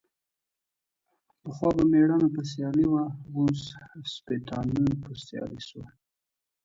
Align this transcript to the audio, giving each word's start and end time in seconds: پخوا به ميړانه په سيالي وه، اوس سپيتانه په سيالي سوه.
پخوا 1.41 1.69
به 1.75 1.83
ميړانه 1.91 2.27
په 2.35 2.41
سيالي 2.51 2.85
وه، 2.91 3.03
اوس 3.35 3.61
سپيتانه 4.13 4.81
په 5.03 5.11
سيالي 5.25 5.59
سوه. 5.67 5.85